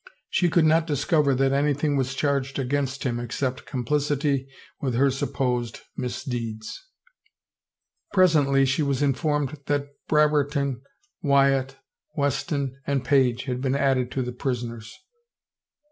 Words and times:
She 0.31 0.49
could 0.49 0.65
not 0.65 0.87
discover 0.87 1.35
that 1.35 1.51
anything 1.53 1.95
was 1.95 2.15
charged 2.15 2.57
against 2.57 3.03
him 3.03 3.19
except 3.19 3.67
complicity 3.67 4.47
with 4.79 4.95
her 4.95 5.11
supposed 5.11 5.81
misdeeds. 5.95 6.87
334 8.11 8.11
THE 8.11 8.15
TOWER 8.15 8.45
Presently 8.47 8.65
she 8.65 8.81
was 8.81 9.03
informed 9.03 9.59
that 9.67 9.89
Brereton, 10.07 10.81
Wyatt, 11.21 11.75
Weston 12.15 12.81
and 12.87 13.05
Page 13.05 13.43
had 13.43 13.61
been 13.61 13.75
added 13.75 14.09
to 14.13 14.23
the 14.23 14.31
prisoners. 14.33 14.91